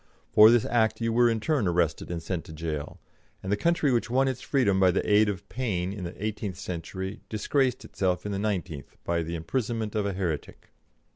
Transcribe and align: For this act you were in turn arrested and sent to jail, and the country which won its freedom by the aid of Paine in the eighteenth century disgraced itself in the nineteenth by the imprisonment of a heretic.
For 0.33 0.49
this 0.49 0.65
act 0.65 0.99
you 0.99 1.13
were 1.13 1.29
in 1.29 1.39
turn 1.39 1.67
arrested 1.67 2.09
and 2.09 2.23
sent 2.23 2.43
to 2.45 2.53
jail, 2.53 2.99
and 3.43 3.51
the 3.51 3.55
country 3.55 3.91
which 3.91 4.09
won 4.09 4.27
its 4.27 4.41
freedom 4.41 4.79
by 4.79 4.89
the 4.89 5.07
aid 5.07 5.29
of 5.29 5.47
Paine 5.47 5.93
in 5.93 6.05
the 6.05 6.25
eighteenth 6.25 6.57
century 6.57 7.21
disgraced 7.29 7.85
itself 7.85 8.25
in 8.25 8.31
the 8.31 8.39
nineteenth 8.39 8.97
by 9.03 9.21
the 9.21 9.35
imprisonment 9.35 9.93
of 9.93 10.07
a 10.07 10.13
heretic. 10.13 10.71